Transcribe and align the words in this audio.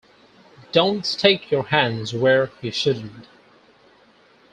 Don't 0.71 1.05
stick 1.05 1.51
your 1.51 1.61
hands 1.67 2.11
where 2.11 2.49
you 2.63 2.71
shouldn't. 2.71 3.27